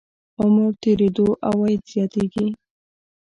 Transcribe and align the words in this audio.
عمر 0.41 0.69
تېرېدو 0.81 1.27
عواید 1.47 1.81
زیاتېږي. 1.91 2.47